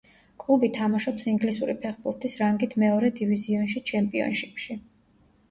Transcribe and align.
კლუბი 0.43 0.69
თამაშობს 0.77 1.27
ინგლისური 1.31 1.75
ფეხბურთის 1.83 2.37
რანგით 2.41 2.75
მეორე 2.85 3.13
დივიზიონში 3.21 3.85
ჩემპიონშიპში. 3.93 4.81